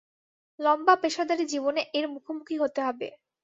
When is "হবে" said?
2.87-3.07